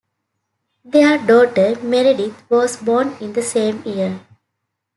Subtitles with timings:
[0.83, 4.19] Their daughter Meredith was born in the same year.